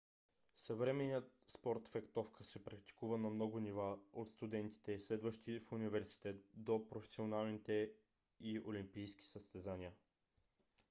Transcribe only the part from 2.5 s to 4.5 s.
практикува на много нива- от